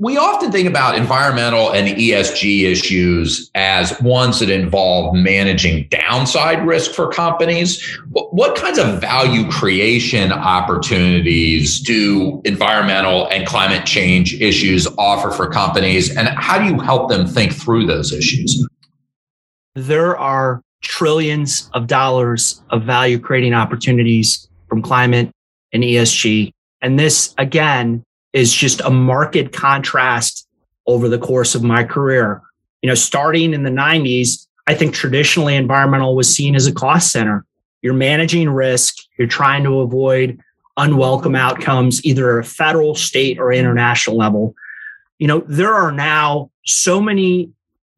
we 0.00 0.16
often 0.16 0.50
think 0.50 0.66
about 0.66 0.94
environmental 0.94 1.72
and 1.72 1.88
ESG 1.88 2.64
issues 2.64 3.50
as 3.54 4.00
ones 4.00 4.40
that 4.40 4.48
involve 4.48 5.14
managing 5.14 5.86
downside 5.90 6.66
risk 6.66 6.92
for 6.92 7.10
companies. 7.10 7.86
What 8.10 8.56
kinds 8.56 8.78
of 8.78 8.98
value 8.98 9.46
creation 9.50 10.32
opportunities 10.32 11.80
do 11.80 12.40
environmental 12.46 13.28
and 13.28 13.46
climate 13.46 13.84
change 13.84 14.40
issues 14.40 14.88
offer 14.96 15.30
for 15.30 15.50
companies? 15.50 16.16
And 16.16 16.28
how 16.28 16.58
do 16.58 16.64
you 16.64 16.80
help 16.80 17.10
them 17.10 17.26
think 17.26 17.52
through 17.52 17.86
those 17.86 18.10
issues? 18.10 18.66
There 19.74 20.16
are 20.16 20.62
trillions 20.82 21.70
of 21.74 21.86
dollars 21.86 22.62
of 22.70 22.84
value 22.84 23.18
creating 23.18 23.54
opportunities 23.54 24.48
from 24.68 24.82
climate 24.82 25.30
and 25.72 25.82
ESG. 25.82 26.52
And 26.82 26.98
this, 26.98 27.34
again, 27.38 28.04
is 28.32 28.52
just 28.52 28.80
a 28.80 28.90
marked 28.90 29.52
contrast 29.52 30.46
over 30.86 31.08
the 31.08 31.18
course 31.18 31.54
of 31.54 31.62
my 31.62 31.84
career. 31.84 32.42
You 32.82 32.88
know, 32.88 32.94
starting 32.94 33.52
in 33.52 33.62
the 33.62 33.70
90s, 33.70 34.46
I 34.66 34.74
think 34.74 34.94
traditionally 34.94 35.56
environmental 35.56 36.16
was 36.16 36.34
seen 36.34 36.54
as 36.54 36.66
a 36.66 36.72
cost 36.72 37.12
center. 37.12 37.44
You're 37.82 37.94
managing 37.94 38.48
risk, 38.48 38.96
you're 39.18 39.28
trying 39.28 39.64
to 39.64 39.80
avoid 39.80 40.40
unwelcome 40.76 41.34
outcomes, 41.34 42.04
either 42.04 42.38
at 42.38 42.46
a 42.46 42.48
federal, 42.48 42.94
state, 42.94 43.38
or 43.38 43.52
international 43.52 44.16
level. 44.16 44.54
You 45.18 45.26
know, 45.26 45.44
there 45.46 45.74
are 45.74 45.92
now 45.92 46.50
so 46.64 47.00
many 47.00 47.50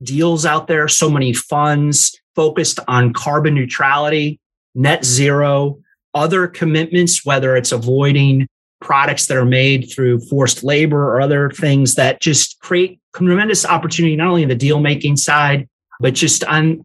deals 0.03 0.45
out 0.45 0.67
there, 0.67 0.89
so 0.89 1.09
many 1.09 1.33
funds 1.33 2.21
focused 2.35 2.81
on 2.89 3.13
carbon 3.13 3.55
neutrality, 3.55 4.41
net 4.75 5.05
zero, 5.05 5.79
other 6.15 6.47
commitments, 6.47 7.25
whether 7.25 7.57
it's 7.57 7.73
avoiding 7.73 8.47
products 8.81 9.27
that 9.27 9.37
are 9.37 9.45
made 9.45 9.91
through 9.91 10.19
forced 10.21 10.65
labor 10.65 11.03
or 11.03 11.21
other 11.21 11.51
things 11.51 11.95
that 11.95 12.21
just 12.21 12.59
create 12.61 12.99
tremendous 13.15 13.65
opportunity, 13.65 14.17
not 14.17 14.29
only 14.29 14.43
in 14.43 14.49
the 14.49 14.55
deal 14.55 14.81
making 14.81 15.17
side, 15.17 15.69
but 16.01 16.15
just 16.15 16.45
on 16.45 16.85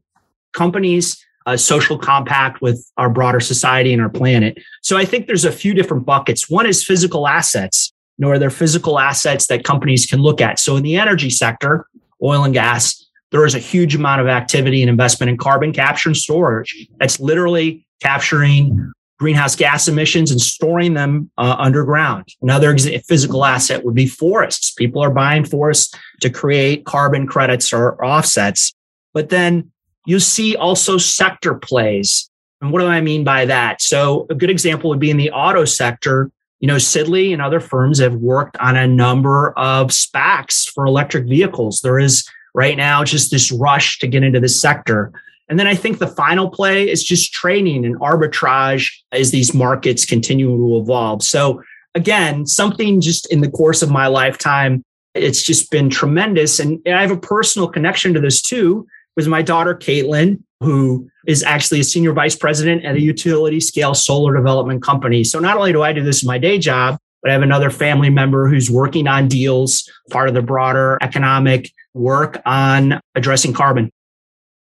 companies, 0.54 1.24
a 1.46 1.58
social 1.58 1.98
compact 1.98 2.62
with 2.62 2.86
our 2.98 3.10
broader 3.10 3.40
society 3.40 3.94
and 3.94 4.02
our 4.02 4.10
planet. 4.10 4.58
So 4.82 4.98
I 4.98 5.06
think 5.06 5.28
there's 5.28 5.46
a 5.46 5.52
few 5.52 5.74
different 5.74 6.06
buckets. 6.06 6.50
One 6.50 6.66
is 6.66 6.84
physical 6.84 7.28
assets. 7.28 7.94
Know, 8.20 8.30
are 8.30 8.40
there 8.40 8.50
physical 8.50 9.00
assets 9.00 9.48
that 9.48 9.64
companies 9.64 10.06
can 10.06 10.22
look 10.22 10.42
at? 10.42 10.60
So 10.60 10.76
in 10.76 10.84
the 10.84 10.98
energy 10.98 11.30
sector, 11.30 11.88
oil 12.22 12.44
and 12.44 12.54
gas, 12.54 13.07
there 13.32 13.46
is 13.46 13.56
a 13.56 13.60
huge 13.60 13.96
amount 13.96 14.22
of 14.22 14.28
activity 14.28 14.82
and 14.82 14.90
investment 14.90 15.30
in 15.30 15.38
carbon 15.38 15.74
capture 15.74 16.10
and 16.10 16.18
storage. 16.18 16.88
That's 17.00 17.20
literally 17.20 17.86
capturing 18.02 18.94
greenhouse 19.20 19.56
gas 19.56 19.88
emissions 19.88 20.32
and 20.32 20.40
storing 20.40 20.94
them 20.94 21.30
uh, 21.38 21.56
underground. 21.58 22.28
Another 22.42 22.78
physical 22.78 23.44
asset 23.44 23.84
would 23.84 23.96
be 23.96 24.06
forests. 24.06 24.72
People 24.72 25.02
are 25.02 25.10
buying 25.10 25.44
forests 25.44 25.94
to 26.22 26.30
create 26.30 26.86
carbon 26.86 27.26
credits 27.26 27.74
or 27.74 28.04
offsets. 28.04 28.74
But 29.14 29.30
then 29.30 29.72
you 30.06 30.20
see 30.20 30.56
also 30.56 30.98
sector 30.98 31.56
plays. 31.56 32.30
And 32.62 32.72
what 32.72 32.80
do 32.80 32.88
I 32.88 33.02
mean 33.02 33.24
by 33.24 33.46
that? 33.46 33.82
So 33.82 34.28
a 34.30 34.36
good 34.36 34.50
example 34.50 34.90
would 34.90 35.00
be 35.00 35.12
in 35.12 35.18
the 35.18 35.32
auto 35.32 35.66
sector. 35.66 36.32
You 36.60 36.68
know, 36.68 36.76
Sidley 36.76 37.34
and 37.34 37.42
other 37.42 37.60
firms 37.60 38.00
have 38.00 38.16
worked 38.16 38.58
on 38.58 38.78
a 38.78 38.88
number 38.88 39.52
of 39.58 39.88
SPACs 39.88 40.70
for 40.70 40.86
electric 40.86 41.28
vehicles. 41.28 41.82
There 41.82 42.00
is 42.00 42.28
right 42.54 42.78
now 42.78 43.04
just 43.04 43.32
this 43.32 43.52
rush 43.52 44.00
to 44.00 44.08
get 44.08 44.24
into 44.24 44.40
this 44.40 44.60
sector. 44.60 45.12
And 45.50 45.58
then 45.58 45.68
I 45.68 45.76
think 45.76 46.00
the 46.00 46.08
final 46.08 46.50
play 46.50 46.90
is 46.90 47.04
just 47.04 47.32
training 47.32 47.86
and 47.86 48.00
arbitrage 48.00 48.92
as 49.12 49.32
these 49.32 49.54
markets 49.54 50.06
continue 50.06 50.48
to 50.48 50.78
evolve. 50.78 51.24
So 51.24 51.62
again, 51.96 52.46
something 52.46 53.00
just 53.00 53.32
in 53.32 53.42
the 53.42 53.50
course 53.50 53.82
of 53.82 53.90
my 53.90 54.08
lifetime, 54.08 54.84
it's 55.14 55.42
just 55.44 55.72
been 55.72 55.90
tremendous. 55.90 56.60
And 56.60 56.82
I 56.86 57.02
have 57.02 57.12
a 57.12 57.18
personal 57.18 57.68
connection 57.70 58.14
to 58.14 58.20
this 58.20 58.42
too, 58.42 58.88
with 59.16 59.28
my 59.28 59.42
daughter, 59.42 59.74
Caitlin, 59.74 60.44
who 60.60 61.10
is 61.26 61.44
actually 61.44 61.80
a 61.80 61.84
senior 61.84 62.14
vice 62.14 62.36
president 62.36 62.84
at 62.84 62.96
a 62.96 63.02
utility 63.02 63.60
scale 63.60 63.94
solar 63.94 64.36
development 64.36 64.84
company. 64.84 65.24
So 65.24 65.40
not 65.40 65.58
only 65.58 65.72
do 65.72 65.82
I 65.82 65.94
do 65.94 66.04
this 66.04 66.24
in 66.24 66.28
my 66.28 66.38
day 66.38 66.60
job, 66.60 66.98
but 67.28 67.32
I 67.32 67.34
have 67.34 67.44
another 67.44 67.70
family 67.70 68.10
member 68.10 68.48
who's 68.48 68.72
working 68.72 69.06
on 69.06 69.28
deals, 69.28 69.92
part 70.12 70.30
of 70.30 70.34
the 70.34 70.42
broader 70.42 70.98
economic 71.02 71.70
work 71.94 72.42
on 72.46 73.02
addressing 73.16 73.52
carbon. 73.52 73.92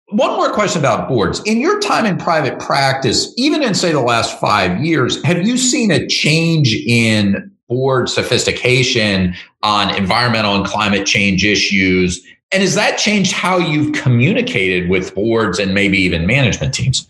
One 0.08 0.32
more 0.32 0.52
question 0.52 0.80
about 0.80 1.08
boards. 1.08 1.40
In 1.46 1.60
your 1.60 1.80
time 1.80 2.08
in 2.08 2.18
private 2.18 2.58
practice, 2.58 3.32
even 3.38 3.62
in, 3.62 3.76
say, 3.76 3.92
the 3.92 4.02
last 4.02 4.40
five 4.40 4.84
years, 4.84 5.24
have 5.24 5.46
you 5.46 5.56
seen 5.56 5.92
a 5.92 6.08
change 6.08 6.74
in 6.74 7.52
board 7.70 8.10
sophistication 8.10 9.36
on 9.62 9.94
environmental 9.96 10.56
and 10.56 10.66
climate 10.66 11.06
change 11.06 11.46
issues? 11.46 12.26
And 12.52 12.64
has 12.64 12.74
that 12.74 12.98
changed 12.98 13.34
how 13.34 13.60
you've 13.60 13.94
communicated 13.94 14.90
with 14.90 15.14
boards 15.14 15.60
and 15.60 15.76
maybe 15.76 16.00
even 16.00 16.26
management 16.26 16.74
teams? 16.74 17.08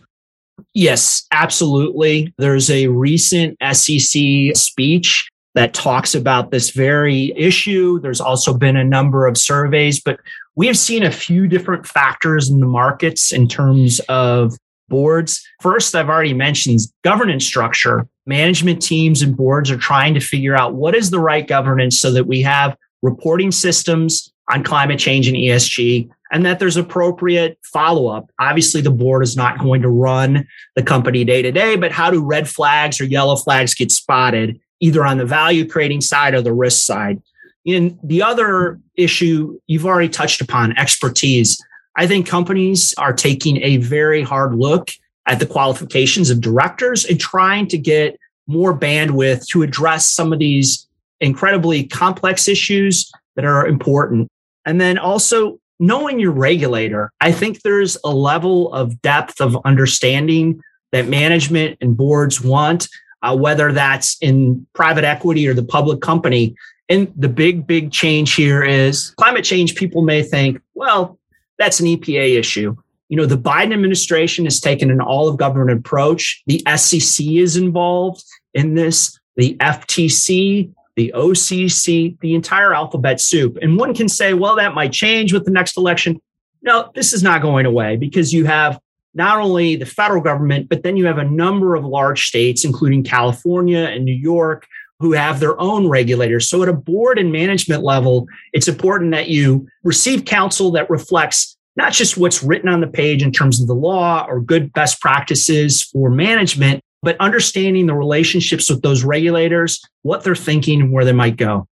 Yes, 0.73 1.25
absolutely. 1.31 2.33
There's 2.37 2.69
a 2.69 2.87
recent 2.87 3.57
SEC 3.71 4.53
speech 4.53 5.29
that 5.57 5.73
talks 5.73 6.13
about 6.13 6.51
this 6.51 6.69
very 6.69 7.33
issue. 7.35 7.99
There's 7.99 8.21
also 8.21 8.53
been 8.53 8.77
a 8.77 8.83
number 8.83 9.25
of 9.25 9.39
surveys, 9.39 9.99
but 9.99 10.19
we 10.55 10.67
have 10.67 10.77
seen 10.77 11.01
a 11.01 11.11
few 11.11 11.47
different 11.47 11.87
factors 11.87 12.47
in 12.47 12.59
the 12.59 12.67
markets 12.67 13.31
in 13.31 13.47
terms 13.47 13.99
of 14.01 14.55
boards. 14.87 15.43
First, 15.59 15.95
I've 15.95 16.09
already 16.09 16.35
mentioned 16.35 16.81
governance 17.03 17.43
structure. 17.43 18.07
Management 18.27 18.83
teams 18.83 19.23
and 19.23 19.35
boards 19.35 19.71
are 19.71 19.77
trying 19.77 20.13
to 20.13 20.19
figure 20.19 20.55
out 20.55 20.75
what 20.75 20.93
is 20.93 21.09
the 21.09 21.19
right 21.19 21.47
governance 21.47 21.99
so 21.99 22.11
that 22.11 22.27
we 22.27 22.43
have 22.43 22.77
reporting 23.01 23.51
systems 23.51 24.31
on 24.51 24.63
climate 24.63 24.99
change 24.99 25.27
and 25.27 25.35
ESG 25.35 26.07
and 26.31 26.45
that 26.45 26.59
there's 26.59 26.77
appropriate 26.77 27.57
follow 27.63 28.09
up. 28.09 28.29
Obviously, 28.39 28.81
the 28.81 28.91
board 28.91 29.23
is 29.23 29.35
not 29.35 29.57
going 29.57 29.81
to 29.81 29.89
run 29.89 30.47
the 30.75 30.83
company 30.83 31.23
day 31.23 31.41
to 31.41 31.51
day, 31.51 31.75
but 31.77 31.91
how 31.91 32.11
do 32.11 32.23
red 32.23 32.47
flags 32.47 33.01
or 33.01 33.05
yellow 33.05 33.35
flags 33.35 33.73
get 33.73 33.91
spotted 33.91 34.59
either 34.79 35.05
on 35.05 35.17
the 35.17 35.25
value 35.25 35.67
creating 35.67 36.01
side 36.01 36.33
or 36.33 36.41
the 36.41 36.53
risk 36.53 36.85
side? 36.85 37.21
In 37.65 37.99
the 38.03 38.21
other 38.23 38.79
issue 38.95 39.59
you've 39.67 39.85
already 39.85 40.09
touched 40.09 40.41
upon, 40.41 40.77
expertise. 40.77 41.61
I 41.95 42.07
think 42.07 42.27
companies 42.27 42.93
are 42.97 43.13
taking 43.13 43.61
a 43.63 43.77
very 43.77 44.21
hard 44.21 44.55
look 44.55 44.91
at 45.27 45.39
the 45.39 45.45
qualifications 45.45 46.29
of 46.29 46.41
directors 46.41 47.05
and 47.05 47.19
trying 47.19 47.67
to 47.67 47.77
get 47.77 48.17
more 48.47 48.77
bandwidth 48.77 49.47
to 49.47 49.63
address 49.63 50.09
some 50.09 50.31
of 50.31 50.39
these 50.39 50.87
incredibly 51.19 51.83
complex 51.83 52.47
issues 52.47 53.11
that 53.35 53.43
are 53.45 53.67
important. 53.67 54.29
And 54.65 54.79
then 54.79 54.97
also 54.97 55.59
knowing 55.79 56.19
your 56.19 56.31
regulator. 56.31 57.11
I 57.21 57.31
think 57.31 57.61
there's 57.61 57.97
a 58.03 58.09
level 58.09 58.73
of 58.73 59.01
depth 59.01 59.41
of 59.41 59.57
understanding 59.65 60.61
that 60.91 61.07
management 61.07 61.77
and 61.81 61.95
boards 61.95 62.41
want, 62.41 62.87
uh, 63.21 63.35
whether 63.35 63.71
that's 63.71 64.17
in 64.21 64.65
private 64.73 65.03
equity 65.03 65.47
or 65.47 65.53
the 65.53 65.63
public 65.63 66.01
company. 66.01 66.55
And 66.89 67.11
the 67.15 67.29
big, 67.29 67.67
big 67.67 67.91
change 67.91 68.35
here 68.35 68.63
is 68.63 69.11
climate 69.17 69.43
change. 69.43 69.75
People 69.75 70.01
may 70.01 70.23
think, 70.23 70.61
well, 70.73 71.19
that's 71.57 71.79
an 71.79 71.87
EPA 71.87 72.39
issue. 72.39 72.75
You 73.09 73.17
know, 73.17 73.25
the 73.25 73.37
Biden 73.37 73.73
administration 73.73 74.45
has 74.45 74.59
taken 74.59 74.91
an 74.91 75.01
all 75.01 75.27
of 75.27 75.37
government 75.37 75.79
approach. 75.79 76.43
The 76.47 76.61
SEC 76.75 77.25
is 77.25 77.57
involved 77.57 78.23
in 78.53 78.75
this. 78.75 79.19
The 79.35 79.55
FTC 79.55 80.73
the 80.97 81.13
OCC, 81.15 82.19
the 82.19 82.33
entire 82.33 82.73
alphabet 82.73 83.21
soup. 83.21 83.57
And 83.61 83.77
one 83.77 83.93
can 83.93 84.09
say, 84.09 84.33
well, 84.33 84.55
that 84.55 84.73
might 84.73 84.91
change 84.91 85.31
with 85.31 85.45
the 85.45 85.51
next 85.51 85.77
election. 85.77 86.19
No, 86.63 86.91
this 86.95 87.13
is 87.13 87.21
not 87.21 87.43
going 87.43 87.67
away 87.67 87.97
because 87.97 88.33
you 88.33 88.45
have 88.45 88.79
not 89.17 89.39
only 89.39 89.75
the 89.75 89.85
federal 89.85 90.21
government, 90.21 90.69
but 90.69 90.83
then 90.83 90.95
you 90.95 91.05
have 91.07 91.17
a 91.17 91.23
number 91.23 91.75
of 91.75 91.83
large 91.83 92.27
states, 92.27 92.63
including 92.63 93.03
California 93.03 93.79
and 93.79 94.05
New 94.05 94.13
York, 94.13 94.67
who 94.99 95.11
have 95.13 95.39
their 95.39 95.59
own 95.59 95.87
regulators. 95.89 96.47
So 96.47 96.63
at 96.63 96.69
a 96.69 96.73
board 96.73 97.19
and 97.19 97.31
management 97.31 97.83
level, 97.83 98.27
it's 98.53 98.67
important 98.67 99.11
that 99.11 99.27
you 99.27 99.67
receive 99.83 100.25
counsel 100.25 100.71
that 100.71 100.89
reflects 100.89 101.57
not 101.75 101.93
just 101.93 102.17
what's 102.17 102.43
written 102.43 102.69
on 102.69 102.81
the 102.81 102.87
page 102.87 103.21
in 103.21 103.31
terms 103.31 103.59
of 103.59 103.67
the 103.67 103.75
law 103.75 104.25
or 104.27 104.39
good 104.39 104.71
best 104.73 105.01
practices 105.01 105.83
for 105.83 106.09
management, 106.09 106.81
but 107.01 107.17
understanding 107.19 107.87
the 107.87 107.95
relationships 107.95 108.69
with 108.69 108.81
those 108.81 109.03
regulators, 109.03 109.83
what 110.03 110.23
they're 110.23 110.35
thinking, 110.35 110.81
and 110.81 110.91
where 110.91 111.05
they 111.05 111.11
might 111.11 111.37
go. 111.37 111.67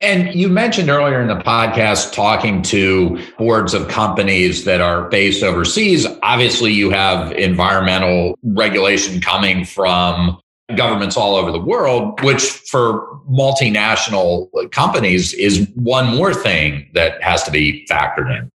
And 0.00 0.32
you 0.32 0.48
mentioned 0.48 0.90
earlier 0.90 1.20
in 1.20 1.26
the 1.26 1.36
podcast 1.36 2.12
talking 2.12 2.62
to 2.62 3.20
boards 3.36 3.74
of 3.74 3.88
companies 3.88 4.64
that 4.64 4.80
are 4.80 5.08
based 5.08 5.42
overseas. 5.42 6.06
Obviously, 6.22 6.72
you 6.72 6.90
have 6.90 7.32
environmental 7.32 8.38
regulation 8.44 9.20
coming 9.20 9.64
from 9.64 10.38
governments 10.76 11.16
all 11.16 11.34
over 11.34 11.50
the 11.50 11.58
world, 11.58 12.22
which 12.22 12.42
for 12.42 13.20
multinational 13.28 14.48
companies 14.70 15.34
is 15.34 15.68
one 15.74 16.14
more 16.14 16.32
thing 16.32 16.88
that 16.94 17.20
has 17.22 17.42
to 17.42 17.50
be 17.50 17.84
factored 17.90 18.38
in. 18.38 18.50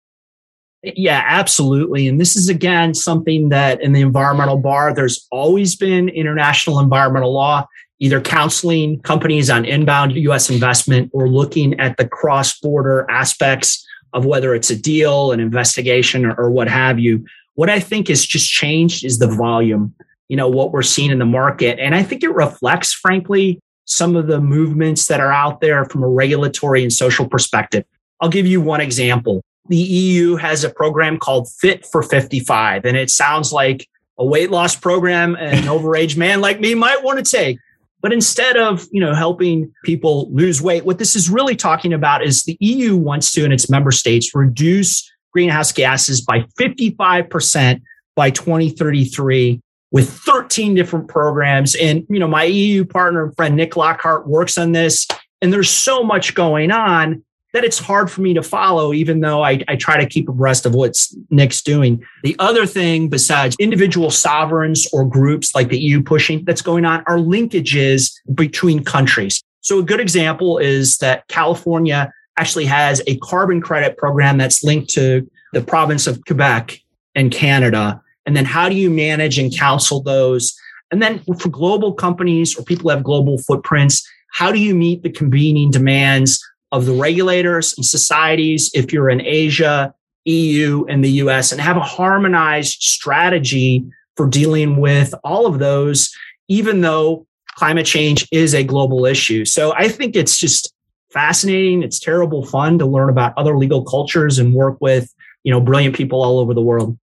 Yeah, 0.83 1.23
absolutely. 1.25 2.07
And 2.07 2.19
this 2.19 2.35
is 2.35 2.49
again 2.49 2.93
something 2.93 3.49
that 3.49 3.81
in 3.81 3.93
the 3.93 4.01
environmental 4.01 4.57
bar, 4.57 4.93
there's 4.93 5.27
always 5.31 5.75
been 5.75 6.09
international 6.09 6.79
environmental 6.79 7.33
law, 7.33 7.67
either 8.01 8.19
counseling 8.19 8.99
companies 9.01 9.49
on 9.49 9.63
inbound 9.63 10.13
US 10.13 10.49
investment 10.49 11.09
or 11.13 11.29
looking 11.29 11.79
at 11.79 11.95
the 11.97 12.07
cross 12.07 12.59
border 12.59 13.09
aspects 13.09 13.87
of 14.13 14.25
whether 14.25 14.53
it's 14.53 14.69
a 14.69 14.75
deal, 14.75 15.31
an 15.31 15.39
investigation, 15.39 16.25
or, 16.25 16.33
or 16.33 16.51
what 16.51 16.67
have 16.67 16.99
you. 16.99 17.23
What 17.53 17.69
I 17.69 17.79
think 17.79 18.09
has 18.09 18.25
just 18.25 18.49
changed 18.49 19.05
is 19.05 19.19
the 19.19 19.27
volume, 19.27 19.93
you 20.27 20.35
know, 20.35 20.49
what 20.49 20.71
we're 20.71 20.81
seeing 20.81 21.11
in 21.11 21.19
the 21.19 21.25
market. 21.25 21.79
And 21.79 21.95
I 21.95 22.03
think 22.03 22.23
it 22.23 22.33
reflects, 22.33 22.91
frankly, 22.91 23.61
some 23.85 24.15
of 24.15 24.27
the 24.27 24.41
movements 24.41 25.07
that 25.07 25.19
are 25.19 25.31
out 25.31 25.61
there 25.61 25.85
from 25.85 26.03
a 26.03 26.09
regulatory 26.09 26.81
and 26.81 26.91
social 26.91 27.29
perspective. 27.29 27.85
I'll 28.19 28.29
give 28.29 28.47
you 28.47 28.59
one 28.59 28.81
example 28.81 29.43
the 29.67 29.77
EU 29.77 30.35
has 30.35 30.63
a 30.63 30.69
program 30.69 31.17
called 31.17 31.49
Fit 31.49 31.85
for 31.85 32.03
55, 32.03 32.85
and 32.85 32.97
it 32.97 33.09
sounds 33.09 33.53
like 33.53 33.87
a 34.17 34.25
weight 34.25 34.51
loss 34.51 34.75
program 34.75 35.35
an 35.35 35.63
overage 35.65 36.17
man 36.17 36.41
like 36.41 36.59
me 36.59 36.75
might 36.75 37.03
want 37.03 37.23
to 37.23 37.37
take. 37.37 37.57
But 38.01 38.13
instead 38.13 38.57
of, 38.57 38.87
you 38.91 38.99
know, 38.99 39.13
helping 39.13 39.71
people 39.83 40.29
lose 40.31 40.61
weight, 40.61 40.85
what 40.85 40.97
this 40.97 41.15
is 41.15 41.29
really 41.29 41.55
talking 41.55 41.93
about 41.93 42.23
is 42.23 42.43
the 42.43 42.57
EU 42.59 42.95
wants 42.95 43.31
to, 43.33 43.45
in 43.45 43.51
its 43.51 43.69
member 43.69 43.91
states, 43.91 44.33
reduce 44.33 45.09
greenhouse 45.31 45.71
gases 45.71 46.21
by 46.21 46.41
55% 46.59 47.81
by 48.15 48.29
2033 48.29 49.61
with 49.91 50.09
13 50.09 50.73
different 50.73 51.07
programs. 51.07 51.75
And, 51.75 52.05
you 52.09 52.19
know, 52.19 52.27
my 52.27 52.45
EU 52.45 52.85
partner 52.85 53.25
and 53.25 53.35
friend 53.35 53.55
Nick 53.55 53.75
Lockhart 53.75 54.27
works 54.27 54.57
on 54.57 54.71
this. 54.71 55.07
And 55.41 55.51
there's 55.51 55.69
so 55.69 56.03
much 56.03 56.33
going 56.33 56.71
on 56.71 57.23
that 57.53 57.63
it's 57.63 57.79
hard 57.79 58.09
for 58.09 58.21
me 58.21 58.33
to 58.33 58.43
follow, 58.43 58.93
even 58.93 59.19
though 59.19 59.43
I, 59.43 59.61
I 59.67 59.75
try 59.75 59.97
to 59.97 60.05
keep 60.07 60.29
abreast 60.29 60.65
of 60.65 60.73
what 60.73 60.97
Nick's 61.29 61.61
doing. 61.61 62.03
The 62.23 62.35
other 62.39 62.65
thing, 62.65 63.09
besides 63.09 63.55
individual 63.59 64.09
sovereigns 64.09 64.87
or 64.93 65.05
groups 65.05 65.53
like 65.53 65.69
the 65.69 65.79
EU 65.79 66.01
pushing 66.01 66.45
that's 66.45 66.61
going 66.61 66.85
on, 66.85 67.03
are 67.07 67.17
linkages 67.17 68.13
between 68.33 68.83
countries. 68.83 69.43
So 69.61 69.79
a 69.79 69.83
good 69.83 69.99
example 69.99 70.57
is 70.57 70.97
that 70.97 71.27
California 71.27 72.11
actually 72.37 72.65
has 72.65 73.01
a 73.05 73.17
carbon 73.17 73.61
credit 73.61 73.97
program 73.97 74.37
that's 74.37 74.63
linked 74.63 74.89
to 74.91 75.29
the 75.53 75.61
province 75.61 76.07
of 76.07 76.23
Quebec 76.25 76.79
and 77.15 77.31
Canada. 77.31 78.01
And 78.25 78.35
then 78.35 78.45
how 78.45 78.69
do 78.69 78.75
you 78.75 78.89
manage 78.89 79.37
and 79.37 79.55
counsel 79.55 80.01
those? 80.01 80.55
And 80.91 81.01
then 81.01 81.19
for 81.39 81.49
global 81.49 81.93
companies 81.93 82.57
or 82.57 82.63
people 82.63 82.83
who 82.83 82.95
have 82.95 83.03
global 83.03 83.37
footprints, 83.37 84.07
how 84.31 84.51
do 84.51 84.59
you 84.59 84.73
meet 84.73 85.03
the 85.03 85.09
convening 85.09 85.71
demands 85.71 86.41
of 86.71 86.85
the 86.85 86.93
regulators 86.93 87.73
and 87.77 87.85
societies 87.85 88.71
if 88.73 88.93
you're 88.93 89.09
in 89.09 89.21
Asia, 89.21 89.93
EU, 90.25 90.85
and 90.85 91.03
the 91.03 91.11
US, 91.23 91.51
and 91.51 91.59
have 91.59 91.77
a 91.77 91.81
harmonized 91.81 92.81
strategy 92.81 93.85
for 94.15 94.27
dealing 94.27 94.77
with 94.77 95.13
all 95.23 95.45
of 95.45 95.59
those, 95.59 96.13
even 96.47 96.81
though 96.81 97.25
climate 97.55 97.85
change 97.85 98.27
is 98.31 98.53
a 98.53 98.63
global 98.63 99.05
issue. 99.05 99.45
So 99.45 99.73
I 99.73 99.87
think 99.87 100.15
it's 100.15 100.37
just 100.37 100.73
fascinating. 101.11 101.83
It's 101.83 101.99
terrible 101.99 102.45
fun 102.45 102.79
to 102.79 102.85
learn 102.85 103.09
about 103.09 103.33
other 103.37 103.57
legal 103.57 103.83
cultures 103.83 104.39
and 104.39 104.53
work 104.53 104.77
with, 104.79 105.13
you 105.43 105.51
know, 105.51 105.59
brilliant 105.59 105.95
people 105.95 106.23
all 106.23 106.39
over 106.39 106.53
the 106.53 106.61
world. 106.61 106.97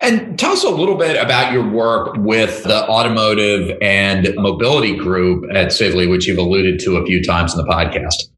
And 0.00 0.38
tell 0.38 0.52
us 0.52 0.62
a 0.62 0.70
little 0.70 0.94
bit 0.94 1.20
about 1.20 1.52
your 1.52 1.68
work 1.68 2.16
with 2.18 2.62
the 2.62 2.88
automotive 2.88 3.76
and 3.82 4.32
mobility 4.36 4.96
group 4.96 5.44
at 5.54 5.68
Sidley, 5.68 6.08
which 6.08 6.28
you've 6.28 6.38
alluded 6.38 6.78
to 6.80 6.96
a 6.96 7.04
few 7.04 7.22
times 7.22 7.52
in 7.52 7.58
the 7.58 7.66
podcast. 7.66 8.28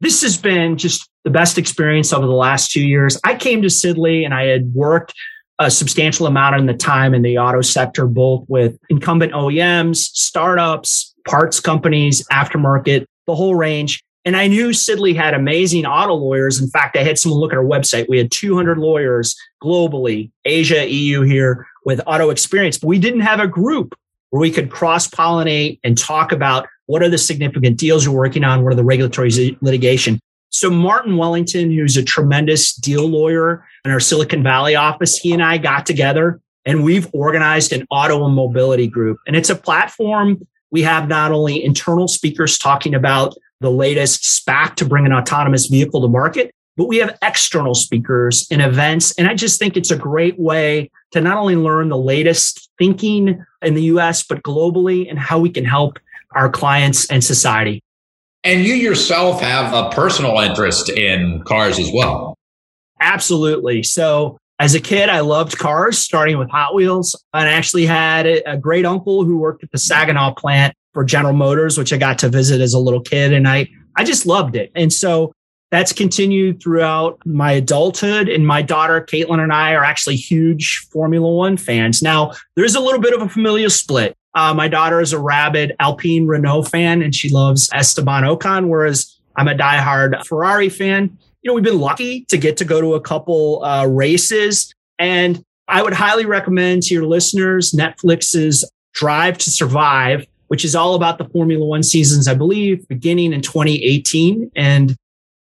This 0.00 0.22
has 0.22 0.36
been 0.36 0.76
just 0.76 1.08
the 1.24 1.30
best 1.30 1.58
experience 1.58 2.12
over 2.12 2.26
the 2.26 2.32
last 2.32 2.70
two 2.70 2.82
years. 2.82 3.18
I 3.24 3.34
came 3.34 3.62
to 3.62 3.68
Sidley 3.68 4.24
and 4.24 4.34
I 4.34 4.44
had 4.44 4.74
worked 4.74 5.14
a 5.58 5.70
substantial 5.70 6.26
amount 6.26 6.56
in 6.56 6.66
the 6.66 6.74
time 6.74 7.14
in 7.14 7.22
the 7.22 7.38
auto 7.38 7.62
sector, 7.62 8.06
both 8.06 8.44
with 8.48 8.78
incumbent 8.90 9.32
OEMs, 9.32 9.96
startups, 9.96 11.14
parts 11.26 11.60
companies, 11.60 12.26
aftermarket, 12.28 13.06
the 13.26 13.34
whole 13.34 13.54
range. 13.54 14.02
And 14.26 14.36
I 14.36 14.48
knew 14.48 14.70
Sidley 14.70 15.14
had 15.14 15.34
amazing 15.34 15.86
auto 15.86 16.14
lawyers. 16.14 16.60
In 16.60 16.68
fact, 16.68 16.96
I 16.96 17.02
had 17.02 17.18
someone 17.18 17.40
look 17.40 17.52
at 17.52 17.58
our 17.58 17.64
website. 17.64 18.08
We 18.08 18.18
had 18.18 18.30
200 18.30 18.76
lawyers 18.76 19.36
globally, 19.62 20.30
Asia, 20.44 20.86
EU 20.90 21.22
here 21.22 21.66
with 21.84 22.00
auto 22.06 22.30
experience, 22.30 22.76
but 22.76 22.88
we 22.88 22.98
didn't 22.98 23.20
have 23.20 23.40
a 23.40 23.46
group 23.46 23.96
where 24.30 24.40
we 24.40 24.50
could 24.50 24.70
cross 24.70 25.08
pollinate 25.08 25.78
and 25.84 25.96
talk 25.96 26.32
about 26.32 26.66
what 26.86 27.02
are 27.02 27.08
the 27.08 27.18
significant 27.18 27.76
deals 27.76 28.04
you're 28.04 28.14
working 28.14 28.44
on? 28.44 28.62
What 28.62 28.72
are 28.72 28.76
the 28.76 28.84
regulatory 28.84 29.56
litigation? 29.60 30.20
So 30.50 30.70
Martin 30.70 31.16
Wellington, 31.16 31.70
who's 31.70 31.96
a 31.96 32.02
tremendous 32.02 32.74
deal 32.74 33.06
lawyer 33.06 33.66
in 33.84 33.90
our 33.90 34.00
Silicon 34.00 34.42
Valley 34.42 34.74
office, 34.74 35.16
he 35.16 35.32
and 35.32 35.42
I 35.42 35.58
got 35.58 35.84
together 35.84 36.40
and 36.64 36.82
we've 36.82 37.08
organized 37.12 37.72
an 37.72 37.86
auto 37.90 38.24
and 38.26 38.34
mobility 38.34 38.88
group. 38.88 39.18
And 39.26 39.36
it's 39.36 39.50
a 39.50 39.56
platform 39.56 40.46
we 40.70 40.82
have 40.82 41.08
not 41.08 41.32
only 41.32 41.64
internal 41.64 42.08
speakers 42.08 42.58
talking 42.58 42.94
about 42.94 43.34
the 43.60 43.70
latest 43.70 44.22
SPAC 44.24 44.74
to 44.76 44.84
bring 44.84 45.06
an 45.06 45.12
autonomous 45.12 45.66
vehicle 45.66 46.02
to 46.02 46.08
market, 46.08 46.50
but 46.76 46.88
we 46.88 46.98
have 46.98 47.16
external 47.22 47.74
speakers 47.74 48.46
and 48.50 48.60
events. 48.60 49.12
And 49.16 49.28
I 49.28 49.34
just 49.34 49.58
think 49.58 49.76
it's 49.76 49.90
a 49.90 49.96
great 49.96 50.38
way 50.38 50.90
to 51.12 51.20
not 51.20 51.38
only 51.38 51.56
learn 51.56 51.88
the 51.88 51.96
latest 51.96 52.68
thinking 52.78 53.42
in 53.62 53.74
the 53.74 53.84
US, 53.84 54.22
but 54.22 54.42
globally 54.42 55.08
and 55.08 55.18
how 55.18 55.38
we 55.38 55.48
can 55.48 55.64
help 55.64 55.98
our 56.36 56.48
clients 56.48 57.10
and 57.10 57.24
society. 57.24 57.82
And 58.44 58.64
you 58.64 58.74
yourself 58.74 59.40
have 59.40 59.72
a 59.74 59.90
personal 59.90 60.38
interest 60.38 60.88
in 60.88 61.42
cars 61.42 61.78
as 61.80 61.90
well. 61.92 62.36
Absolutely. 63.00 63.82
So, 63.82 64.38
as 64.58 64.74
a 64.74 64.80
kid, 64.80 65.10
I 65.10 65.20
loved 65.20 65.58
cars, 65.58 65.98
starting 65.98 66.38
with 66.38 66.48
Hot 66.48 66.74
Wheels. 66.74 67.20
I 67.34 67.46
actually 67.46 67.84
had 67.84 68.26
a 68.26 68.56
great 68.56 68.86
uncle 68.86 69.22
who 69.24 69.36
worked 69.36 69.62
at 69.62 69.70
the 69.70 69.78
Saginaw 69.78 70.32
plant 70.34 70.74
for 70.94 71.04
General 71.04 71.34
Motors, 71.34 71.76
which 71.76 71.92
I 71.92 71.98
got 71.98 72.18
to 72.20 72.30
visit 72.30 72.62
as 72.62 72.72
a 72.72 72.78
little 72.78 73.02
kid. 73.02 73.34
And 73.34 73.46
I, 73.46 73.68
I 73.96 74.04
just 74.04 74.24
loved 74.24 74.56
it. 74.56 74.72
And 74.74 74.90
so 74.90 75.32
that's 75.70 75.92
continued 75.92 76.62
throughout 76.62 77.20
my 77.26 77.52
adulthood. 77.52 78.30
And 78.30 78.46
my 78.46 78.62
daughter, 78.62 79.02
Caitlin, 79.02 79.40
and 79.40 79.52
I 79.52 79.74
are 79.74 79.84
actually 79.84 80.16
huge 80.16 80.86
Formula 80.90 81.30
One 81.30 81.58
fans. 81.58 82.00
Now, 82.00 82.32
there's 82.54 82.74
a 82.74 82.80
little 82.80 83.00
bit 83.00 83.12
of 83.12 83.20
a 83.20 83.28
familial 83.28 83.68
split. 83.68 84.16
Uh, 84.36 84.52
my 84.52 84.68
daughter 84.68 85.00
is 85.00 85.14
a 85.14 85.18
rabid 85.18 85.74
Alpine 85.80 86.26
Renault 86.26 86.64
fan 86.64 87.00
and 87.00 87.14
she 87.14 87.30
loves 87.30 87.70
Esteban 87.72 88.22
Ocon, 88.22 88.68
whereas 88.68 89.18
I'm 89.34 89.48
a 89.48 89.54
diehard 89.54 90.24
Ferrari 90.26 90.68
fan. 90.68 91.16
You 91.40 91.50
know, 91.50 91.54
we've 91.54 91.64
been 91.64 91.80
lucky 91.80 92.26
to 92.26 92.36
get 92.36 92.58
to 92.58 92.66
go 92.66 92.82
to 92.82 92.94
a 92.94 93.00
couple 93.00 93.64
uh, 93.64 93.86
races. 93.86 94.74
And 94.98 95.42
I 95.68 95.82
would 95.82 95.94
highly 95.94 96.26
recommend 96.26 96.82
to 96.84 96.94
your 96.94 97.06
listeners 97.06 97.72
Netflix's 97.72 98.70
Drive 98.92 99.38
to 99.38 99.50
Survive, 99.50 100.26
which 100.48 100.66
is 100.66 100.76
all 100.76 100.94
about 100.94 101.16
the 101.16 101.24
Formula 101.24 101.64
One 101.64 101.82
seasons, 101.82 102.28
I 102.28 102.34
believe, 102.34 102.86
beginning 102.88 103.32
in 103.32 103.40
2018. 103.40 104.50
And 104.54 104.94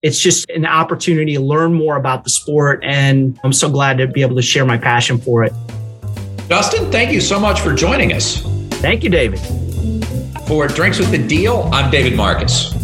it's 0.02 0.18
just 0.18 0.50
an 0.50 0.66
opportunity 0.66 1.34
to 1.34 1.40
learn 1.40 1.72
more 1.72 1.96
about 1.96 2.24
the 2.24 2.30
sport. 2.30 2.84
And 2.84 3.40
I'm 3.42 3.54
so 3.54 3.70
glad 3.70 3.96
to 3.98 4.06
be 4.06 4.20
able 4.20 4.36
to 4.36 4.42
share 4.42 4.66
my 4.66 4.76
passion 4.76 5.16
for 5.16 5.44
it. 5.44 5.52
Justin, 6.48 6.90
thank 6.92 7.10
you 7.10 7.22
so 7.22 7.40
much 7.40 7.60
for 7.60 7.74
joining 7.74 8.12
us. 8.12 8.61
Thank 8.82 9.04
you, 9.04 9.10
David. 9.10 9.38
For 10.48 10.66
Drinks 10.66 10.98
with 10.98 11.12
the 11.12 11.24
Deal, 11.28 11.70
I'm 11.72 11.88
David 11.88 12.16
Marcus. 12.16 12.81